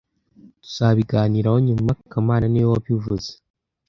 Tuzabiganiraho 0.63 1.57
nyuma 1.67 1.91
kamana 2.11 2.45
niwe 2.47 2.67
wabivuze 2.73 3.29